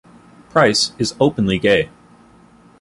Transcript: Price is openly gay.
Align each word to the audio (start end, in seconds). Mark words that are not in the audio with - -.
Price 0.49 0.93
is 0.97 1.13
openly 1.19 1.59
gay. 1.59 1.91